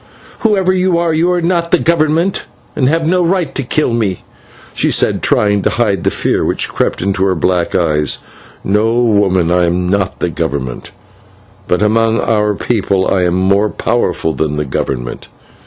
[0.39, 4.23] "Whoever you are, you are not the Government, and have no right to kill me,"
[4.73, 8.17] she said, trying to hide the fear which crept into her dark eyes.
[8.63, 10.89] "No, woman, I am not the Government;
[11.67, 15.27] but among our people I am more powerful than the Government.